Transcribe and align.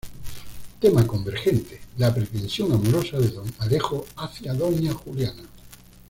Tema 0.79 1.05
convergente: 1.05 1.79
la 1.99 2.11
pretensión 2.11 2.71
amorosa 2.71 3.19
de 3.19 3.27
don 3.29 3.45
Alejo 3.59 4.03
hacia 4.17 4.55
doña 4.55 4.95
Juliana. 4.95 5.43